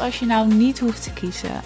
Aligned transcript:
als 0.00 0.18
je 0.18 0.26
nou 0.26 0.54
niet 0.54 0.78
hoeft 0.78 1.02
te 1.02 1.12
kiezen? 1.12 1.60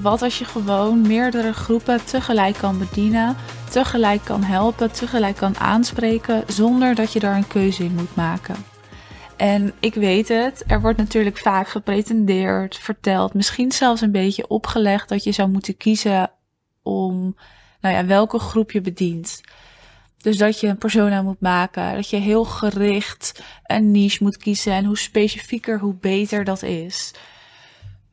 Wat 0.00 0.22
als 0.22 0.38
je 0.38 0.44
gewoon 0.44 1.06
meerdere 1.06 1.52
groepen 1.52 2.04
tegelijk 2.04 2.56
kan 2.56 2.78
bedienen, 2.78 3.36
tegelijk 3.70 4.24
kan 4.24 4.42
helpen, 4.42 4.92
tegelijk 4.92 5.36
kan 5.36 5.58
aanspreken, 5.58 6.44
zonder 6.46 6.94
dat 6.94 7.12
je 7.12 7.20
daar 7.20 7.36
een 7.36 7.46
keuze 7.46 7.84
in 7.84 7.94
moet 7.94 8.14
maken? 8.16 8.56
En 9.36 9.72
ik 9.80 9.94
weet 9.94 10.28
het, 10.28 10.64
er 10.66 10.80
wordt 10.80 10.98
natuurlijk 10.98 11.38
vaak 11.38 11.68
gepretendeerd, 11.68 12.76
verteld, 12.76 13.34
misschien 13.34 13.72
zelfs 13.72 14.00
een 14.00 14.12
beetje 14.12 14.48
opgelegd 14.48 15.08
dat 15.08 15.24
je 15.24 15.32
zou 15.32 15.48
moeten 15.48 15.76
kiezen 15.76 16.30
om, 16.82 17.36
nou 17.80 17.94
ja, 17.94 18.06
welke 18.06 18.38
groep 18.38 18.70
je 18.70 18.80
bedient. 18.80 19.40
Dus 20.18 20.36
dat 20.36 20.60
je 20.60 20.66
een 20.66 20.78
persona 20.78 21.22
moet 21.22 21.40
maken, 21.40 21.94
dat 21.94 22.10
je 22.10 22.16
heel 22.16 22.44
gericht 22.44 23.42
een 23.66 23.90
niche 23.90 24.22
moet 24.22 24.36
kiezen 24.36 24.72
en 24.72 24.84
hoe 24.84 24.98
specifieker, 24.98 25.78
hoe 25.78 25.94
beter 25.94 26.44
dat 26.44 26.62
is. 26.62 27.14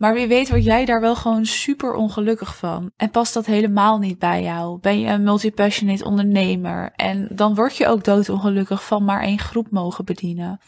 Maar 0.02 0.14
wie 0.14 0.28
weet 0.28 0.50
word 0.50 0.64
jij 0.64 0.86
daar 0.86 1.02
wel 1.02 1.16
gewoon 1.16 1.46
super 1.46 1.94
ongelukkig 1.94 2.56
van. 2.56 2.92
En 2.98 3.10
past 3.10 3.34
dat 3.34 3.46
helemaal 3.46 3.98
niet 3.98 4.20
bij 4.20 4.44
jou? 4.44 4.80
Ben 4.80 5.00
je 5.00 5.08
een 5.08 5.24
multipassionate 5.24 6.06
ondernemer? 6.06 6.92
En 6.96 7.28
dan 7.32 7.56
word 7.56 7.78
je 7.78 7.88
ook 7.88 8.04
doodongelukkig 8.04 8.84
van 8.86 9.06
maar 9.06 9.22
één 9.22 9.40
groep 9.40 9.72
mogen 9.72 10.06
bedienen. 10.06 10.60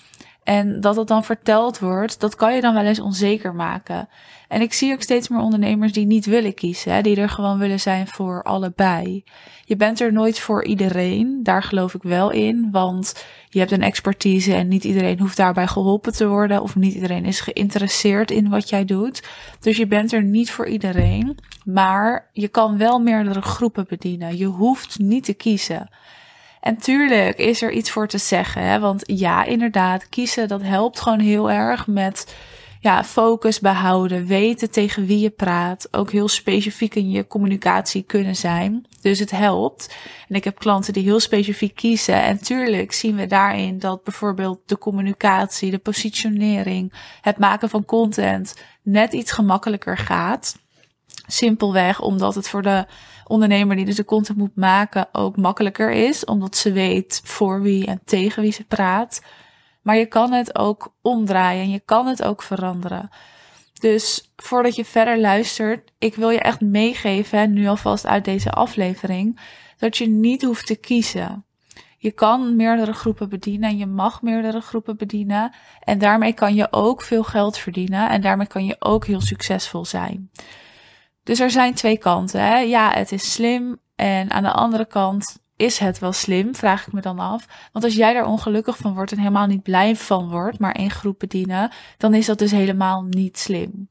En 0.43 0.81
dat 0.81 0.95
het 0.95 1.07
dan 1.07 1.23
verteld 1.23 1.79
wordt, 1.79 2.19
dat 2.19 2.35
kan 2.35 2.55
je 2.55 2.61
dan 2.61 2.73
wel 2.73 2.85
eens 2.85 2.99
onzeker 2.99 3.55
maken. 3.55 4.09
En 4.47 4.61
ik 4.61 4.73
zie 4.73 4.93
ook 4.93 5.01
steeds 5.01 5.27
meer 5.27 5.39
ondernemers 5.39 5.91
die 5.93 6.05
niet 6.05 6.25
willen 6.25 6.53
kiezen, 6.53 7.03
die 7.03 7.15
er 7.15 7.29
gewoon 7.29 7.57
willen 7.57 7.79
zijn 7.79 8.07
voor 8.07 8.43
allebei. 8.43 9.23
Je 9.65 9.75
bent 9.75 9.99
er 9.99 10.13
nooit 10.13 10.39
voor 10.39 10.65
iedereen, 10.65 11.39
daar 11.43 11.63
geloof 11.63 11.93
ik 11.93 12.03
wel 12.03 12.31
in, 12.31 12.69
want 12.71 13.25
je 13.49 13.59
hebt 13.59 13.71
een 13.71 13.81
expertise 13.81 14.53
en 14.53 14.67
niet 14.67 14.83
iedereen 14.83 15.19
hoeft 15.19 15.37
daarbij 15.37 15.67
geholpen 15.67 16.13
te 16.13 16.27
worden, 16.27 16.61
of 16.61 16.75
niet 16.75 16.93
iedereen 16.93 17.25
is 17.25 17.39
geïnteresseerd 17.39 18.31
in 18.31 18.49
wat 18.49 18.69
jij 18.69 18.85
doet. 18.85 19.27
Dus 19.59 19.77
je 19.77 19.87
bent 19.87 20.11
er 20.11 20.23
niet 20.23 20.51
voor 20.51 20.67
iedereen, 20.67 21.37
maar 21.65 22.29
je 22.33 22.47
kan 22.47 22.77
wel 22.77 22.99
meerdere 22.99 23.41
groepen 23.41 23.85
bedienen. 23.89 24.37
Je 24.37 24.45
hoeft 24.45 24.99
niet 24.99 25.23
te 25.23 25.33
kiezen. 25.33 25.89
En 26.63 26.77
tuurlijk 26.77 27.37
is 27.37 27.61
er 27.61 27.71
iets 27.71 27.91
voor 27.91 28.07
te 28.07 28.17
zeggen. 28.17 28.61
Hè? 28.61 28.79
Want 28.79 29.03
ja, 29.05 29.43
inderdaad, 29.43 30.09
kiezen 30.09 30.47
dat 30.47 30.61
helpt 30.61 30.99
gewoon 30.99 31.19
heel 31.19 31.51
erg 31.51 31.87
met 31.87 32.35
ja, 32.79 33.03
focus 33.03 33.59
behouden, 33.59 34.25
weten 34.25 34.71
tegen 34.71 35.05
wie 35.05 35.19
je 35.19 35.29
praat, 35.29 35.87
ook 35.91 36.11
heel 36.11 36.27
specifiek 36.27 36.95
in 36.95 37.09
je 37.09 37.27
communicatie 37.27 38.03
kunnen 38.03 38.35
zijn. 38.35 38.85
Dus 39.01 39.19
het 39.19 39.31
helpt. 39.31 39.95
En 40.27 40.35
ik 40.35 40.43
heb 40.43 40.59
klanten 40.59 40.93
die 40.93 41.03
heel 41.03 41.19
specifiek 41.19 41.75
kiezen. 41.75 42.23
En 42.23 42.41
tuurlijk 42.41 42.91
zien 42.91 43.15
we 43.15 43.27
daarin 43.27 43.79
dat 43.79 44.03
bijvoorbeeld 44.03 44.59
de 44.65 44.77
communicatie, 44.77 45.71
de 45.71 45.77
positionering, 45.77 46.93
het 47.21 47.37
maken 47.37 47.69
van 47.69 47.85
content 47.85 48.55
net 48.83 49.13
iets 49.13 49.31
gemakkelijker 49.31 49.97
gaat. 49.97 50.62
Simpelweg 51.27 52.01
omdat 52.01 52.35
het 52.35 52.49
voor 52.49 52.61
de 52.61 52.85
ondernemer 53.25 53.75
die 53.75 53.85
dus 53.85 53.95
de 53.95 54.05
content 54.05 54.37
moet 54.37 54.55
maken 54.55 55.07
ook 55.11 55.37
makkelijker 55.37 55.91
is, 55.91 56.25
omdat 56.25 56.55
ze 56.55 56.71
weet 56.71 57.21
voor 57.23 57.61
wie 57.61 57.85
en 57.85 58.01
tegen 58.05 58.41
wie 58.41 58.51
ze 58.51 58.63
praat. 58.63 59.21
Maar 59.81 59.97
je 59.97 60.05
kan 60.05 60.31
het 60.31 60.57
ook 60.57 60.93
omdraaien 61.01 61.63
en 61.63 61.69
je 61.69 61.81
kan 61.85 62.07
het 62.07 62.23
ook 62.23 62.41
veranderen. 62.41 63.09
Dus 63.79 64.33
voordat 64.35 64.75
je 64.75 64.85
verder 64.85 65.19
luistert, 65.19 65.91
ik 65.99 66.15
wil 66.15 66.29
je 66.29 66.39
echt 66.39 66.61
meegeven, 66.61 67.53
nu 67.53 67.67
alvast 67.67 68.05
uit 68.05 68.25
deze 68.25 68.51
aflevering, 68.51 69.39
dat 69.77 69.97
je 69.97 70.07
niet 70.07 70.41
hoeft 70.41 70.67
te 70.67 70.75
kiezen. 70.75 71.45
Je 71.97 72.11
kan 72.11 72.55
meerdere 72.55 72.93
groepen 72.93 73.29
bedienen 73.29 73.69
en 73.69 73.77
je 73.77 73.85
mag 73.85 74.21
meerdere 74.21 74.61
groepen 74.61 74.97
bedienen. 74.97 75.53
En 75.79 75.99
daarmee 75.99 76.33
kan 76.33 76.55
je 76.55 76.67
ook 76.71 77.01
veel 77.01 77.23
geld 77.23 77.57
verdienen 77.57 78.09
en 78.09 78.21
daarmee 78.21 78.47
kan 78.47 78.65
je 78.65 78.75
ook 78.79 79.05
heel 79.05 79.21
succesvol 79.21 79.85
zijn. 79.85 80.29
Dus 81.23 81.39
er 81.39 81.51
zijn 81.51 81.73
twee 81.73 81.97
kanten. 81.97 82.41
Hè? 82.41 82.57
Ja, 82.57 82.91
het 82.93 83.11
is 83.11 83.33
slim. 83.33 83.77
En 83.95 84.31
aan 84.31 84.43
de 84.43 84.51
andere 84.51 84.85
kant 84.85 85.37
is 85.55 85.77
het 85.77 85.99
wel 85.99 86.13
slim, 86.13 86.55
vraag 86.55 86.87
ik 86.87 86.93
me 86.93 87.01
dan 87.01 87.19
af. 87.19 87.69
Want 87.71 87.85
als 87.85 87.95
jij 87.95 88.13
daar 88.13 88.25
ongelukkig 88.25 88.77
van 88.77 88.93
wordt 88.93 89.11
en 89.11 89.17
helemaal 89.17 89.47
niet 89.47 89.63
blij 89.63 89.95
van 89.95 90.29
wordt, 90.29 90.59
maar 90.59 90.75
één 90.75 90.91
groep 90.91 91.19
bedienen, 91.19 91.71
dan 91.97 92.13
is 92.13 92.25
dat 92.25 92.39
dus 92.39 92.51
helemaal 92.51 93.01
niet 93.01 93.37
slim. 93.37 93.89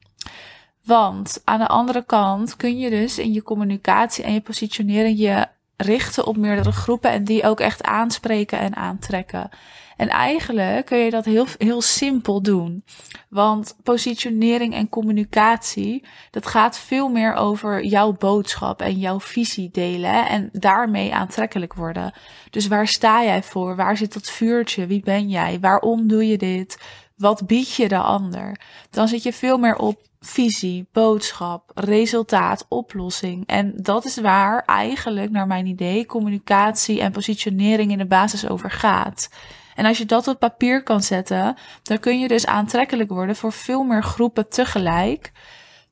Want 0.84 1.40
aan 1.44 1.58
de 1.58 1.68
andere 1.68 2.04
kant 2.04 2.56
kun 2.56 2.78
je 2.78 2.90
dus 2.90 3.18
in 3.18 3.32
je 3.32 3.42
communicatie 3.42 4.24
en 4.24 4.32
je 4.32 4.40
positionering 4.40 5.18
je 5.18 5.46
richten 5.76 6.26
op 6.26 6.36
meerdere 6.36 6.72
groepen 6.72 7.10
en 7.10 7.24
die 7.24 7.44
ook 7.44 7.60
echt 7.60 7.82
aanspreken 7.82 8.58
en 8.58 8.76
aantrekken. 8.76 9.50
En 9.96 10.08
eigenlijk 10.08 10.86
kun 10.86 10.98
je 10.98 11.10
dat 11.10 11.24
heel, 11.24 11.46
heel 11.58 11.80
simpel 11.80 12.42
doen. 12.42 12.84
Want 13.28 13.76
positionering 13.82 14.74
en 14.74 14.88
communicatie, 14.88 16.04
dat 16.30 16.46
gaat 16.46 16.78
veel 16.78 17.08
meer 17.08 17.34
over 17.34 17.84
jouw 17.84 18.12
boodschap 18.12 18.82
en 18.82 18.98
jouw 18.98 19.20
visie 19.20 19.70
delen 19.72 20.28
en 20.28 20.48
daarmee 20.52 21.14
aantrekkelijk 21.14 21.74
worden. 21.74 22.12
Dus 22.50 22.66
waar 22.66 22.86
sta 22.86 23.24
jij 23.24 23.42
voor? 23.42 23.76
Waar 23.76 23.96
zit 23.96 24.12
dat 24.12 24.30
vuurtje? 24.30 24.86
Wie 24.86 25.02
ben 25.02 25.28
jij? 25.28 25.60
Waarom 25.60 26.08
doe 26.08 26.26
je 26.26 26.38
dit? 26.38 26.78
Wat 27.22 27.46
bied 27.46 27.74
je 27.74 27.88
de 27.88 27.98
ander? 27.98 28.60
Dan 28.90 29.08
zit 29.08 29.22
je 29.22 29.32
veel 29.32 29.58
meer 29.58 29.76
op 29.76 30.00
visie, 30.20 30.86
boodschap, 30.92 31.70
resultaat, 31.74 32.66
oplossing. 32.68 33.46
En 33.46 33.72
dat 33.76 34.04
is 34.04 34.20
waar 34.20 34.62
eigenlijk, 34.64 35.30
naar 35.30 35.46
mijn 35.46 35.66
idee, 35.66 36.06
communicatie 36.06 37.00
en 37.00 37.12
positionering 37.12 37.90
in 37.90 37.98
de 37.98 38.06
basis 38.06 38.48
over 38.48 38.70
gaat. 38.70 39.28
En 39.74 39.86
als 39.86 39.98
je 39.98 40.04
dat 40.04 40.28
op 40.28 40.38
papier 40.38 40.82
kan 40.82 41.02
zetten, 41.02 41.56
dan 41.82 41.98
kun 41.98 42.20
je 42.20 42.28
dus 42.28 42.46
aantrekkelijk 42.46 43.10
worden 43.10 43.36
voor 43.36 43.52
veel 43.52 43.82
meer 43.82 44.02
groepen 44.02 44.48
tegelijk. 44.48 45.32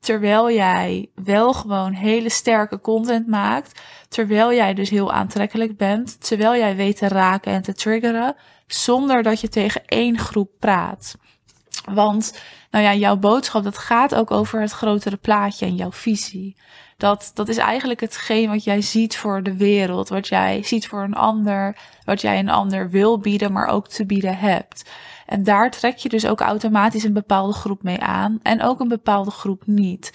Terwijl 0.01 0.51
jij 0.51 1.11
wel 1.15 1.53
gewoon 1.53 1.93
hele 1.93 2.29
sterke 2.29 2.81
content 2.81 3.27
maakt. 3.27 3.81
Terwijl 4.09 4.53
jij 4.53 4.75
dus 4.75 4.91
heel 4.91 5.13
aantrekkelijk 5.13 5.77
bent. 5.77 6.27
Terwijl 6.27 6.57
jij 6.57 6.77
weet 6.77 6.97
te 6.97 7.09
raken 7.09 7.53
en 7.53 7.63
te 7.63 7.75
triggeren. 7.75 8.37
Zonder 8.67 9.23
dat 9.23 9.41
je 9.41 9.49
tegen 9.49 9.83
één 9.87 10.19
groep 10.19 10.51
praat. 10.59 11.15
Want, 11.85 12.41
nou 12.71 12.85
ja, 12.85 12.95
jouw 12.95 13.17
boodschap, 13.17 13.63
dat 13.65 13.79
gaat 13.79 14.15
ook 14.15 14.31
over 14.31 14.61
het 14.61 14.73
grotere 14.73 15.17
plaatje 15.17 15.67
en 15.67 15.75
jouw 15.75 15.93
visie. 15.93 16.57
Dat, 16.97 17.31
dat 17.35 17.49
is 17.49 17.57
eigenlijk 17.57 18.01
hetgeen 18.01 18.49
wat 18.49 18.65
jij 18.65 18.81
ziet 18.81 19.17
voor 19.17 19.43
de 19.43 19.57
wereld, 19.57 20.09
wat 20.09 20.29
jij 20.29 20.63
ziet 20.63 20.87
voor 20.87 21.03
een 21.03 21.15
ander, 21.15 21.77
wat 22.05 22.21
jij 22.21 22.39
een 22.39 22.49
ander 22.49 22.91
wil 22.91 23.19
bieden, 23.19 23.53
maar 23.53 23.67
ook 23.67 23.89
te 23.89 24.07
bieden 24.07 24.39
hebt. 24.39 24.91
En 25.31 25.43
daar 25.43 25.71
trek 25.71 25.97
je 25.97 26.09
dus 26.09 26.27
ook 26.27 26.41
automatisch 26.41 27.05
een 27.05 27.13
bepaalde 27.13 27.53
groep 27.53 27.83
mee 27.83 28.01
aan 28.01 28.39
en 28.43 28.63
ook 28.63 28.81
een 28.81 28.89
bepaalde 28.89 29.31
groep 29.31 29.63
niet. 29.67 30.11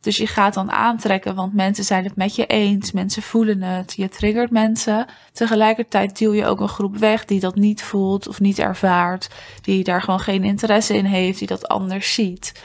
Dus 0.00 0.16
je 0.16 0.26
gaat 0.26 0.54
dan 0.54 0.70
aantrekken, 0.70 1.34
want 1.34 1.54
mensen 1.54 1.84
zijn 1.84 2.04
het 2.04 2.16
met 2.16 2.34
je 2.34 2.46
eens, 2.46 2.92
mensen 2.92 3.22
voelen 3.22 3.62
het, 3.62 3.94
je 3.96 4.08
triggert 4.08 4.50
mensen. 4.50 5.06
Tegelijkertijd 5.32 6.18
duw 6.18 6.32
je 6.32 6.46
ook 6.46 6.60
een 6.60 6.68
groep 6.68 6.96
weg 6.96 7.24
die 7.24 7.40
dat 7.40 7.54
niet 7.54 7.82
voelt 7.82 8.28
of 8.28 8.40
niet 8.40 8.58
ervaart, 8.58 9.28
die 9.60 9.84
daar 9.84 10.02
gewoon 10.02 10.20
geen 10.20 10.44
interesse 10.44 10.96
in 10.96 11.04
heeft, 11.04 11.38
die 11.38 11.48
dat 11.48 11.68
anders 11.68 12.14
ziet. 12.14 12.62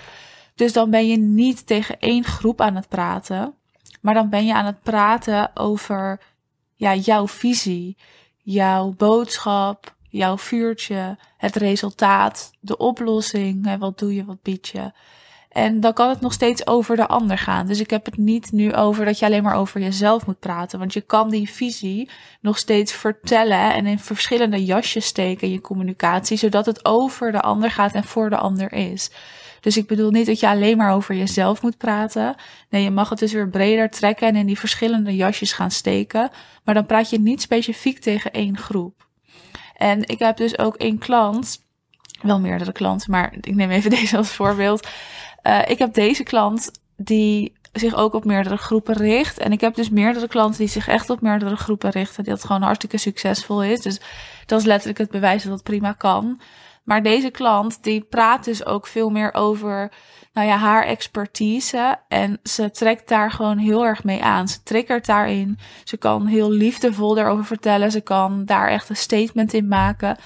Dus 0.55 0.73
dan 0.73 0.89
ben 0.89 1.07
je 1.07 1.17
niet 1.17 1.67
tegen 1.67 1.99
één 1.99 2.23
groep 2.23 2.61
aan 2.61 2.75
het 2.75 2.89
praten, 2.89 3.53
maar 4.01 4.13
dan 4.13 4.29
ben 4.29 4.45
je 4.45 4.53
aan 4.53 4.65
het 4.65 4.81
praten 4.81 5.51
over 5.53 6.21
ja, 6.75 6.95
jouw 6.95 7.27
visie, 7.27 7.97
jouw 8.37 8.93
boodschap, 8.97 9.97
jouw 10.09 10.37
vuurtje, 10.37 11.17
het 11.37 11.55
resultaat, 11.55 12.51
de 12.59 12.77
oplossing. 12.77 13.77
Wat 13.77 13.99
doe 13.99 14.15
je, 14.15 14.25
wat 14.25 14.41
bied 14.41 14.67
je? 14.67 14.91
En 15.49 15.79
dan 15.79 15.93
kan 15.93 16.09
het 16.09 16.21
nog 16.21 16.33
steeds 16.33 16.67
over 16.67 16.95
de 16.95 17.07
ander 17.07 17.37
gaan. 17.37 17.67
Dus 17.67 17.79
ik 17.79 17.89
heb 17.89 18.05
het 18.05 18.17
niet 18.17 18.51
nu 18.51 18.73
over 18.73 19.05
dat 19.05 19.19
je 19.19 19.25
alleen 19.25 19.43
maar 19.43 19.55
over 19.55 19.81
jezelf 19.81 20.25
moet 20.25 20.39
praten. 20.39 20.79
Want 20.79 20.93
je 20.93 21.01
kan 21.01 21.29
die 21.29 21.49
visie 21.49 22.09
nog 22.41 22.57
steeds 22.57 22.93
vertellen 22.93 23.73
en 23.73 23.85
in 23.85 23.99
verschillende 23.99 24.65
jasjes 24.65 25.05
steken 25.05 25.47
in 25.47 25.53
je 25.53 25.61
communicatie, 25.61 26.37
zodat 26.37 26.65
het 26.65 26.85
over 26.85 27.31
de 27.31 27.41
ander 27.41 27.71
gaat 27.71 27.93
en 27.93 28.03
voor 28.03 28.29
de 28.29 28.37
ander 28.37 28.73
is. 28.73 29.11
Dus 29.61 29.77
ik 29.77 29.87
bedoel 29.87 30.11
niet 30.11 30.25
dat 30.25 30.39
je 30.39 30.47
alleen 30.47 30.77
maar 30.77 30.93
over 30.93 31.15
jezelf 31.15 31.61
moet 31.61 31.77
praten. 31.77 32.35
Nee, 32.69 32.83
je 32.83 32.91
mag 32.91 33.09
het 33.09 33.19
dus 33.19 33.33
weer 33.33 33.49
breder 33.49 33.89
trekken 33.89 34.27
en 34.27 34.35
in 34.35 34.45
die 34.45 34.59
verschillende 34.59 35.15
jasjes 35.15 35.53
gaan 35.53 35.71
steken. 35.71 36.29
Maar 36.63 36.75
dan 36.75 36.85
praat 36.85 37.09
je 37.09 37.19
niet 37.19 37.41
specifiek 37.41 37.99
tegen 37.99 38.31
één 38.31 38.57
groep. 38.57 39.07
En 39.79 40.07
ik 40.07 40.19
heb 40.19 40.37
dus 40.37 40.57
ook 40.57 40.75
één 40.75 40.97
klant, 40.97 41.63
wel 42.21 42.39
meerdere 42.39 42.71
klanten, 42.71 43.11
maar 43.11 43.33
ik 43.41 43.55
neem 43.55 43.69
even 43.69 43.89
deze 43.99 44.17
als 44.17 44.31
voorbeeld. 44.31 44.87
Uh, 45.43 45.61
ik 45.67 45.79
heb 45.79 45.93
deze 45.93 46.23
klant 46.23 46.71
die 46.95 47.53
zich 47.73 47.95
ook 47.95 48.13
op 48.13 48.25
meerdere 48.25 48.57
groepen 48.57 48.95
richt. 48.95 49.37
En 49.37 49.51
ik 49.51 49.61
heb 49.61 49.75
dus 49.75 49.89
meerdere 49.89 50.27
klanten 50.27 50.59
die 50.59 50.67
zich 50.67 50.87
echt 50.87 51.09
op 51.09 51.21
meerdere 51.21 51.55
groepen 51.55 51.89
richten. 51.89 52.23
Die 52.23 52.33
dat 52.33 52.43
gewoon 52.43 52.61
hartstikke 52.61 52.97
succesvol 52.97 53.63
is. 53.63 53.81
Dus 53.81 53.99
dat 54.45 54.59
is 54.59 54.65
letterlijk 54.65 54.99
het 54.99 55.11
bewijs 55.11 55.43
dat 55.43 55.51
dat 55.51 55.63
prima 55.63 55.93
kan. 55.93 56.41
Maar 56.89 57.03
deze 57.03 57.29
klant 57.29 57.83
die 57.83 58.01
praat 58.01 58.43
dus 58.43 58.65
ook 58.65 58.87
veel 58.87 59.09
meer 59.09 59.33
over 59.33 59.91
nou 60.33 60.47
ja, 60.47 60.57
haar 60.57 60.83
expertise. 60.83 61.99
En 62.07 62.39
ze 62.43 62.71
trekt 62.71 63.07
daar 63.07 63.31
gewoon 63.31 63.57
heel 63.57 63.85
erg 63.85 64.03
mee 64.03 64.23
aan. 64.23 64.47
Ze 64.47 64.63
triggert 64.63 65.05
daarin. 65.05 65.57
Ze 65.83 65.97
kan 65.97 66.25
heel 66.25 66.51
liefdevol 66.51 67.13
daarover 67.13 67.45
vertellen. 67.45 67.91
Ze 67.91 68.01
kan 68.01 68.45
daar 68.45 68.67
echt 68.67 68.89
een 68.89 68.95
statement 68.95 69.53
in 69.53 69.67
maken. 69.67 70.17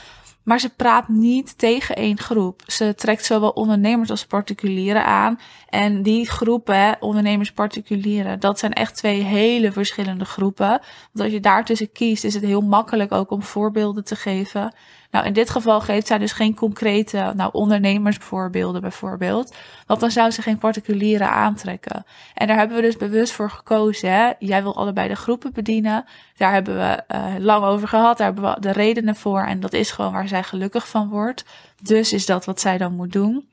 Maar 0.44 0.60
ze 0.60 0.70
praat 0.70 1.08
niet 1.08 1.58
tegen 1.58 1.96
één 1.96 2.20
groep. 2.20 2.62
Ze 2.68 2.96
trekt 2.96 3.26
zowel 3.26 3.50
ondernemers 3.50 4.10
als 4.10 4.26
particulieren 4.26 5.06
aan. 5.06 5.40
En 5.70 6.04
die 6.04 6.30
groepen, 6.30 6.98
ondernemers, 7.00 7.52
particulieren, 7.52 8.40
dat 8.40 8.60
zijn 8.60 8.74
echt 8.74 8.96
twee 8.96 9.22
hele 9.22 9.72
verschillende 9.72 10.26
groepen. 10.26 10.68
Want 10.68 11.20
als 11.20 11.32
je 11.32 11.40
daartussen 11.40 11.92
kiest, 11.92 12.24
is 12.24 12.34
het 12.34 12.44
heel 12.44 12.62
makkelijk 12.62 13.12
ook 13.12 13.32
om 13.32 13.44
voorbeelden 13.44 14.04
te 14.04 14.16
geven. 14.16 14.74
Nou, 15.14 15.26
in 15.26 15.34
dit 15.34 15.50
geval 15.50 15.82
geeft 15.82 16.08
zij 16.08 16.18
dus 16.18 16.32
geen 16.32 16.56
concrete 16.56 17.34
nou, 17.36 17.50
ondernemersvoorbeelden 17.54 18.82
bijvoorbeeld. 18.82 19.56
Want 19.88 20.00
dan 20.00 20.12
zou 20.12 20.32
ze 20.32 20.42
geen 20.42 20.58
particulieren 20.58 21.30
aantrekken. 21.30 22.06
En 22.34 22.48
daar 22.48 22.58
hebben 22.58 22.76
we 22.76 22.82
dus 22.82 22.98
bewust 22.98 23.34
voor 23.34 23.50
gekozen. 23.50 24.12
Hè? 24.12 24.32
Jij 24.40 24.64
wil 24.64 24.76
allebei 24.76 25.08
de 25.08 25.16
groepen 25.16 25.54
bedienen. 25.54 26.06
Daar 26.38 26.52
hebben 26.52 26.78
we 26.78 27.04
uh, 27.16 27.26
lang 27.40 27.64
over 27.64 27.88
gehad. 27.88 28.18
Daar 28.18 28.28
hebben 28.28 28.54
we 28.54 28.60
de 28.60 28.72
redenen 28.72 29.16
voor. 29.16 29.44
En 29.44 29.60
dat 29.60 29.74
is 29.74 29.92
gewoon 29.92 30.12
waar 30.12 30.28
zij 30.28 30.44
gelukkig 30.44 30.88
van 30.88 31.10
wordt. 31.10 31.46
Dus 31.82 32.14
is 32.14 32.26
dat 32.26 32.46
wat 32.46 32.60
zij 32.60 32.78
dan 32.78 32.96
moet 32.96 33.12
doen. 33.12 33.48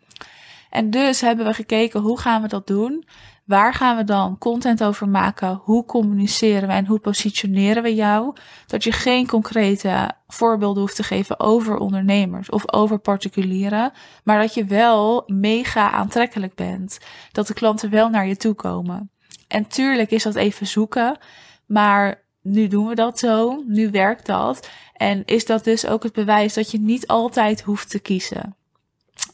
En 0.70 0.90
dus 0.90 1.20
hebben 1.20 1.46
we 1.46 1.54
gekeken 1.54 2.00
hoe 2.00 2.20
gaan 2.20 2.42
we 2.42 2.48
dat 2.48 2.66
doen. 2.66 3.04
Waar 3.50 3.74
gaan 3.74 3.96
we 3.96 4.04
dan 4.04 4.38
content 4.38 4.84
over 4.84 5.08
maken? 5.08 5.60
Hoe 5.62 5.84
communiceren 5.84 6.68
we 6.68 6.74
en 6.74 6.86
hoe 6.86 6.98
positioneren 6.98 7.82
we 7.82 7.94
jou? 7.94 8.36
Dat 8.66 8.84
je 8.84 8.92
geen 8.92 9.26
concrete 9.26 10.10
voorbeelden 10.28 10.82
hoeft 10.82 10.96
te 10.96 11.02
geven 11.02 11.40
over 11.40 11.76
ondernemers 11.76 12.50
of 12.50 12.72
over 12.72 12.98
particulieren, 12.98 13.92
maar 14.24 14.40
dat 14.40 14.54
je 14.54 14.64
wel 14.64 15.22
mega 15.26 15.90
aantrekkelijk 15.90 16.54
bent. 16.54 16.98
Dat 17.32 17.46
de 17.46 17.54
klanten 17.54 17.90
wel 17.90 18.08
naar 18.08 18.26
je 18.26 18.36
toe 18.36 18.54
komen. 18.54 19.10
En 19.48 19.66
tuurlijk 19.66 20.10
is 20.10 20.22
dat 20.22 20.34
even 20.34 20.66
zoeken, 20.66 21.18
maar 21.66 22.24
nu 22.42 22.68
doen 22.68 22.86
we 22.86 22.94
dat 22.94 23.18
zo, 23.18 23.62
nu 23.66 23.90
werkt 23.90 24.26
dat. 24.26 24.68
En 24.92 25.24
is 25.24 25.46
dat 25.46 25.64
dus 25.64 25.86
ook 25.86 26.02
het 26.02 26.12
bewijs 26.12 26.54
dat 26.54 26.70
je 26.70 26.80
niet 26.80 27.06
altijd 27.06 27.62
hoeft 27.62 27.90
te 27.90 27.98
kiezen. 27.98 28.54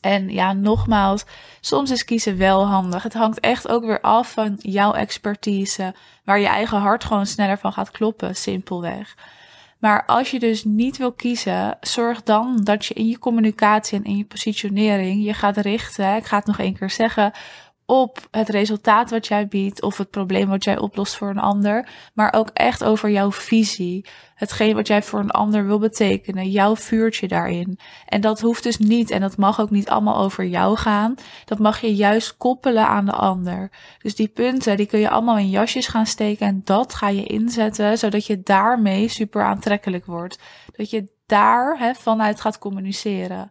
En 0.06 0.28
ja, 0.28 0.52
nogmaals, 0.52 1.24
soms 1.60 1.90
is 1.90 2.04
kiezen 2.04 2.36
wel 2.36 2.66
handig. 2.66 3.02
Het 3.02 3.14
hangt 3.14 3.40
echt 3.40 3.68
ook 3.68 3.84
weer 3.84 4.00
af 4.00 4.32
van 4.32 4.56
jouw 4.58 4.92
expertise, 4.92 5.94
waar 6.24 6.38
je 6.38 6.46
eigen 6.46 6.78
hart 6.78 7.04
gewoon 7.04 7.26
sneller 7.26 7.58
van 7.58 7.72
gaat 7.72 7.90
kloppen, 7.90 8.36
simpelweg. 8.36 9.14
Maar 9.78 10.04
als 10.04 10.30
je 10.30 10.38
dus 10.38 10.64
niet 10.64 10.96
wil 10.96 11.12
kiezen, 11.12 11.76
zorg 11.80 12.22
dan 12.22 12.60
dat 12.64 12.86
je 12.86 12.94
in 12.94 13.08
je 13.08 13.18
communicatie 13.18 13.98
en 13.98 14.04
in 14.04 14.16
je 14.16 14.24
positionering 14.24 15.24
je 15.24 15.34
gaat 15.34 15.56
richten. 15.56 16.16
Ik 16.16 16.24
ga 16.24 16.36
het 16.36 16.46
nog 16.46 16.58
één 16.58 16.76
keer 16.76 16.90
zeggen 16.90 17.32
op 17.86 18.28
het 18.30 18.48
resultaat 18.48 19.10
wat 19.10 19.26
jij 19.26 19.48
biedt 19.48 19.82
of 19.82 19.98
het 19.98 20.10
probleem 20.10 20.48
wat 20.48 20.64
jij 20.64 20.78
oplost 20.78 21.16
voor 21.16 21.28
een 21.28 21.38
ander, 21.38 21.88
maar 22.14 22.32
ook 22.32 22.50
echt 22.52 22.84
over 22.84 23.10
jouw 23.10 23.32
visie. 23.32 24.04
Hetgeen 24.34 24.74
wat 24.74 24.86
jij 24.86 25.02
voor 25.02 25.20
een 25.20 25.30
ander 25.30 25.66
wil 25.66 25.78
betekenen, 25.78 26.50
jouw 26.50 26.76
vuurtje 26.76 27.28
daarin. 27.28 27.78
En 28.06 28.20
dat 28.20 28.40
hoeft 28.40 28.62
dus 28.62 28.78
niet 28.78 29.10
en 29.10 29.20
dat 29.20 29.36
mag 29.36 29.60
ook 29.60 29.70
niet 29.70 29.88
allemaal 29.88 30.16
over 30.16 30.44
jou 30.44 30.76
gaan. 30.76 31.14
Dat 31.44 31.58
mag 31.58 31.80
je 31.80 31.94
juist 31.94 32.36
koppelen 32.36 32.86
aan 32.86 33.04
de 33.04 33.12
ander. 33.12 33.70
Dus 34.02 34.14
die 34.14 34.28
punten, 34.28 34.76
die 34.76 34.86
kun 34.86 34.98
je 34.98 35.10
allemaal 35.10 35.38
in 35.38 35.50
jasjes 35.50 35.86
gaan 35.86 36.06
steken 36.06 36.46
en 36.46 36.60
dat 36.64 36.94
ga 36.94 37.08
je 37.08 37.24
inzetten, 37.24 37.98
zodat 37.98 38.26
je 38.26 38.40
daarmee 38.42 39.08
super 39.08 39.44
aantrekkelijk 39.44 40.06
wordt. 40.06 40.38
Dat 40.76 40.90
je 40.90 41.14
daar 41.26 41.94
vanuit 41.96 42.40
gaat 42.40 42.58
communiceren. 42.58 43.50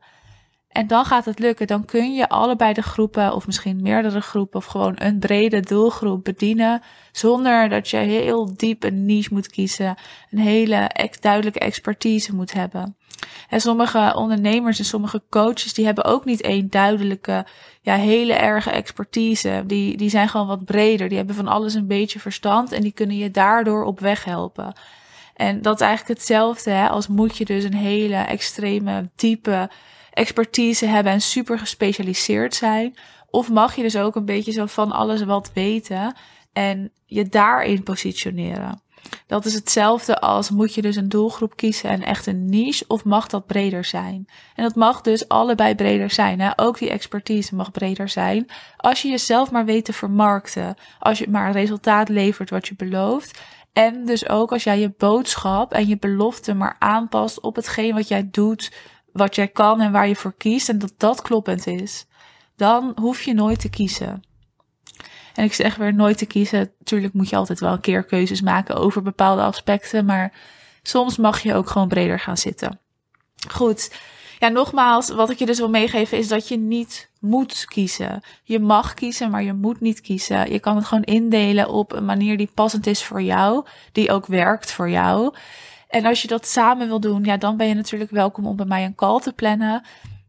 En 0.75 0.87
dan 0.87 1.05
gaat 1.05 1.25
het 1.25 1.39
lukken. 1.39 1.67
Dan 1.67 1.85
kun 1.85 2.13
je 2.13 2.29
allebei 2.29 2.73
de 2.73 2.81
groepen, 2.81 3.33
of 3.33 3.45
misschien 3.45 3.81
meerdere 3.81 4.21
groepen, 4.21 4.59
of 4.59 4.65
gewoon 4.65 4.93
een 4.95 5.19
brede 5.19 5.59
doelgroep 5.59 6.23
bedienen. 6.23 6.81
Zonder 7.11 7.69
dat 7.69 7.89
je 7.89 7.97
heel 7.97 8.55
diep 8.55 8.83
een 8.83 9.05
niche 9.05 9.33
moet 9.33 9.47
kiezen. 9.47 9.95
Een 10.31 10.39
hele 10.39 10.89
duidelijke 11.19 11.59
expertise 11.59 12.35
moet 12.35 12.53
hebben. 12.53 12.95
En 13.49 13.61
sommige 13.61 14.13
ondernemers 14.15 14.79
en 14.79 14.85
sommige 14.85 15.21
coaches, 15.29 15.73
die 15.73 15.85
hebben 15.85 16.03
ook 16.03 16.25
niet 16.25 16.41
één 16.41 16.69
duidelijke, 16.69 17.45
ja, 17.81 17.95
hele 17.95 18.33
erge 18.33 18.71
expertise. 18.71 19.63
Die, 19.67 19.97
die 19.97 20.09
zijn 20.09 20.29
gewoon 20.29 20.47
wat 20.47 20.65
breder. 20.65 21.07
Die 21.07 21.17
hebben 21.17 21.35
van 21.35 21.47
alles 21.47 21.73
een 21.73 21.87
beetje 21.87 22.19
verstand 22.19 22.71
en 22.71 22.81
die 22.81 22.93
kunnen 22.93 23.17
je 23.17 23.31
daardoor 23.31 23.83
op 23.83 23.99
weg 23.99 24.23
helpen. 24.23 24.73
En 25.35 25.61
dat 25.61 25.75
is 25.75 25.87
eigenlijk 25.87 26.19
hetzelfde 26.19 26.71
hè, 26.71 26.89
als 26.89 27.07
moet 27.07 27.37
je 27.37 27.45
dus 27.45 27.63
een 27.63 27.73
hele 27.73 28.15
extreme, 28.15 29.09
diepe 29.15 29.69
expertise 30.11 30.85
hebben 30.85 31.13
en 31.13 31.21
super 31.21 31.59
gespecialiseerd 31.59 32.55
zijn. 32.55 32.95
Of 33.29 33.49
mag 33.49 33.75
je 33.75 33.81
dus 33.81 33.97
ook 33.97 34.15
een 34.15 34.25
beetje 34.25 34.51
zo 34.51 34.65
van 34.65 34.91
alles 34.91 35.23
wat 35.23 35.51
weten 35.53 36.15
en 36.53 36.91
je 37.05 37.27
daarin 37.27 37.83
positioneren. 37.83 38.83
Dat 39.27 39.45
is 39.45 39.53
hetzelfde 39.53 40.19
als 40.19 40.49
moet 40.49 40.73
je 40.73 40.81
dus 40.81 40.95
een 40.95 41.09
doelgroep 41.09 41.55
kiezen 41.55 41.89
en 41.89 42.01
echt 42.01 42.25
een 42.25 42.45
niche 42.45 42.85
of 42.87 43.03
mag 43.03 43.27
dat 43.27 43.45
breder 43.45 43.85
zijn? 43.85 44.27
En 44.55 44.63
dat 44.63 44.75
mag 44.75 45.01
dus 45.01 45.27
allebei 45.27 45.75
breder 45.75 46.11
zijn. 46.11 46.39
Hè? 46.39 46.51
Ook 46.55 46.77
die 46.77 46.89
expertise 46.89 47.55
mag 47.55 47.71
breder 47.71 48.09
zijn. 48.09 48.47
Als 48.77 49.01
je 49.01 49.09
jezelf 49.09 49.51
maar 49.51 49.65
weet 49.65 49.85
te 49.85 49.93
vermarkten. 49.93 50.75
Als 50.99 51.19
je 51.19 51.29
maar 51.29 51.47
een 51.47 51.53
resultaat 51.53 52.09
levert 52.09 52.49
wat 52.49 52.67
je 52.67 52.75
belooft. 52.75 53.39
En 53.75 54.05
dus 54.05 54.29
ook 54.29 54.51
als 54.51 54.63
jij 54.63 54.79
je 54.79 54.93
boodschap 54.97 55.73
en 55.73 55.87
je 55.87 55.97
belofte 55.97 56.53
maar 56.53 56.75
aanpast 56.79 57.39
op 57.39 57.55
hetgeen 57.55 57.93
wat 57.93 58.07
jij 58.07 58.27
doet 58.31 58.71
wat 59.11 59.35
jij 59.35 59.47
kan 59.47 59.81
en 59.81 59.91
waar 59.91 60.07
je 60.07 60.15
voor 60.15 60.33
kiest 60.37 60.69
en 60.69 60.79
dat 60.79 60.93
dat 60.97 61.21
kloppend 61.21 61.67
is, 61.67 62.05
dan 62.55 62.91
hoef 62.95 63.21
je 63.21 63.33
nooit 63.33 63.59
te 63.59 63.69
kiezen. 63.69 64.23
En 65.33 65.43
ik 65.43 65.53
zeg 65.53 65.75
weer 65.75 65.93
nooit 65.93 66.17
te 66.17 66.25
kiezen. 66.25 66.71
Natuurlijk 66.79 67.13
moet 67.13 67.29
je 67.29 67.35
altijd 67.35 67.59
wel 67.59 67.73
een 67.73 67.79
keer 67.79 68.03
keuzes 68.03 68.41
maken 68.41 68.75
over 68.75 69.01
bepaalde 69.01 69.41
aspecten, 69.41 70.05
maar 70.05 70.33
soms 70.81 71.17
mag 71.17 71.39
je 71.39 71.53
ook 71.53 71.69
gewoon 71.69 71.87
breder 71.87 72.19
gaan 72.19 72.37
zitten. 72.37 72.79
Goed. 73.49 73.95
Ja, 74.39 74.47
nogmaals, 74.47 75.09
wat 75.09 75.29
ik 75.29 75.39
je 75.39 75.45
dus 75.45 75.57
wil 75.57 75.69
meegeven 75.69 76.17
is 76.17 76.27
dat 76.27 76.47
je 76.47 76.57
niet 76.57 77.09
moet 77.19 77.65
kiezen. 77.67 78.21
Je 78.43 78.59
mag 78.59 78.93
kiezen, 78.93 79.31
maar 79.31 79.43
je 79.43 79.53
moet 79.53 79.81
niet 79.81 80.01
kiezen. 80.01 80.51
Je 80.51 80.59
kan 80.59 80.75
het 80.75 80.85
gewoon 80.85 81.03
indelen 81.03 81.69
op 81.69 81.91
een 81.91 82.05
manier 82.05 82.37
die 82.37 82.49
passend 82.53 82.87
is 82.87 83.03
voor 83.03 83.21
jou, 83.21 83.65
die 83.91 84.11
ook 84.11 84.25
werkt 84.25 84.71
voor 84.71 84.89
jou. 84.89 85.33
En 85.89 86.05
als 86.05 86.21
je 86.21 86.27
dat 86.27 86.47
samen 86.47 86.87
wil 86.87 86.99
doen, 86.99 87.23
ja, 87.23 87.37
dan 87.37 87.57
ben 87.57 87.67
je 87.67 87.73
natuurlijk 87.73 88.11
welkom 88.11 88.45
om 88.45 88.55
bij 88.55 88.65
mij 88.65 88.85
een 88.85 88.95
call 88.95 89.19
te 89.19 89.33
plannen. 89.33 89.83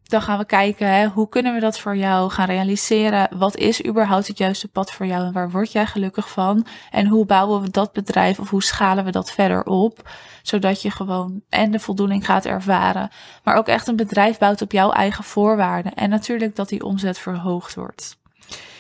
Dan 0.07 0.23
gaan 0.23 0.39
we 0.39 0.45
kijken, 0.45 0.89
hè, 0.89 1.07
hoe 1.07 1.29
kunnen 1.29 1.55
we 1.55 1.61
dat 1.61 1.79
voor 1.79 1.97
jou 1.97 2.31
gaan 2.31 2.47
realiseren? 2.47 3.29
Wat 3.39 3.57
is 3.57 3.85
überhaupt 3.85 4.27
het 4.27 4.39
juiste 4.39 4.69
pad 4.69 4.93
voor 4.93 5.07
jou 5.07 5.27
en 5.27 5.33
waar 5.33 5.51
word 5.51 5.73
jij 5.73 5.87
gelukkig 5.87 6.31
van? 6.31 6.67
En 6.91 7.07
hoe 7.07 7.27
bouwen 7.27 7.61
we 7.61 7.71
dat 7.71 7.93
bedrijf 7.93 8.39
of 8.39 8.51
hoe 8.51 8.63
schalen 8.63 9.05
we 9.05 9.11
dat 9.11 9.33
verder 9.33 9.65
op? 9.65 10.11
Zodat 10.43 10.83
je 10.83 10.91
gewoon 10.91 11.41
en 11.49 11.71
de 11.71 11.79
voldoening 11.79 12.25
gaat 12.25 12.45
ervaren, 12.45 13.11
maar 13.45 13.55
ook 13.55 13.69
echt 13.69 13.89
een 13.89 13.97
bedrijf 13.97 14.39
bouwt 14.39 14.63
op 14.63 14.73
jouw 14.73 14.91
eigen 14.91 15.25
voorwaarden. 15.25 15.95
En 15.95 16.11
natuurlijk 16.11 16.57
dat 16.57 16.69
die 16.69 16.85
omzet 16.85 17.19
verhoogd 17.19 17.75
wordt. 17.75 18.19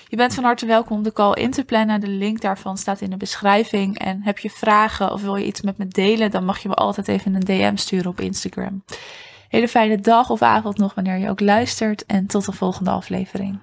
Je 0.08 0.16
bent 0.16 0.34
van 0.34 0.44
harte 0.44 0.66
welkom 0.66 0.96
om 0.96 1.02
de 1.02 1.12
call 1.12 1.32
in 1.32 1.50
te 1.50 1.64
plannen. 1.64 2.00
De 2.00 2.08
link 2.08 2.40
daarvan 2.40 2.78
staat 2.78 3.00
in 3.00 3.10
de 3.10 3.16
beschrijving. 3.16 3.98
En 3.98 4.22
heb 4.22 4.38
je 4.38 4.50
vragen 4.50 5.12
of 5.12 5.22
wil 5.22 5.36
je 5.36 5.46
iets 5.46 5.60
met 5.60 5.78
me 5.78 5.86
delen, 5.86 6.30
dan 6.30 6.44
mag 6.44 6.58
je 6.58 6.68
me 6.68 6.74
altijd 6.74 7.08
even 7.08 7.34
een 7.34 7.44
DM 7.44 7.76
sturen 7.76 8.10
op 8.10 8.20
Instagram. 8.20 8.82
Hele 9.48 9.68
fijne 9.68 10.00
dag 10.00 10.30
of 10.30 10.42
avond 10.42 10.78
nog 10.78 10.94
wanneer 10.94 11.18
je 11.18 11.30
ook 11.30 11.40
luistert. 11.40 12.06
En 12.06 12.26
tot 12.26 12.46
de 12.46 12.52
volgende 12.52 12.90
aflevering. 12.90 13.58